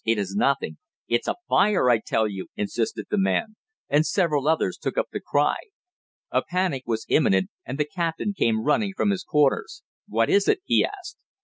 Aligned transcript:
"It 0.03 0.17
is 0.17 0.33
nothing!" 0.35 0.79
"It's 1.07 1.27
a 1.27 1.35
fire, 1.47 1.87
I 1.91 1.99
tell 1.99 2.27
you!" 2.27 2.47
insisted 2.55 3.05
the 3.11 3.19
man, 3.19 3.55
and 3.87 4.03
several 4.03 4.47
others 4.47 4.79
took 4.79 4.97
up 4.97 5.09
the 5.11 5.19
cry. 5.19 5.57
A 6.31 6.41
panic 6.41 6.87
was 6.87 7.05
imminent, 7.07 7.51
and 7.67 7.77
the 7.77 7.85
captain 7.85 8.33
came 8.33 8.63
running 8.63 8.93
from 8.97 9.11
his 9.11 9.23
quarters. 9.23 9.83
"What 10.07 10.27
is 10.27 10.47
it?" 10.47 10.61
he 10.65 10.83
asked. 10.83 11.19